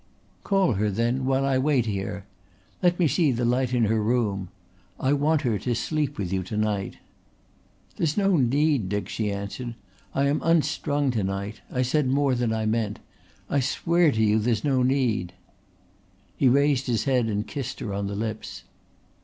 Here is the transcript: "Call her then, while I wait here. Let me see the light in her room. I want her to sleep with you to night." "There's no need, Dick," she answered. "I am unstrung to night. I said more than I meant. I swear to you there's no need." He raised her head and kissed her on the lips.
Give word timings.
"Call 0.43 0.73
her 0.73 0.89
then, 0.89 1.25
while 1.25 1.45
I 1.45 1.59
wait 1.59 1.85
here. 1.85 2.25
Let 2.81 2.97
me 2.97 3.07
see 3.07 3.31
the 3.31 3.45
light 3.45 3.71
in 3.71 3.85
her 3.85 4.01
room. 4.01 4.49
I 4.99 5.13
want 5.13 5.43
her 5.43 5.59
to 5.59 5.75
sleep 5.75 6.17
with 6.17 6.33
you 6.33 6.41
to 6.41 6.57
night." 6.57 6.97
"There's 7.97 8.17
no 8.17 8.35
need, 8.35 8.89
Dick," 8.89 9.07
she 9.07 9.31
answered. 9.31 9.75
"I 10.15 10.25
am 10.27 10.41
unstrung 10.41 11.11
to 11.11 11.23
night. 11.23 11.61
I 11.71 11.83
said 11.83 12.07
more 12.07 12.33
than 12.33 12.51
I 12.51 12.65
meant. 12.65 12.97
I 13.47 13.59
swear 13.59 14.11
to 14.11 14.23
you 14.23 14.39
there's 14.39 14.63
no 14.63 14.81
need." 14.81 15.33
He 16.35 16.49
raised 16.49 16.87
her 16.87 16.95
head 16.97 17.27
and 17.27 17.45
kissed 17.45 17.79
her 17.79 17.93
on 17.93 18.07
the 18.07 18.15
lips. 18.15 18.63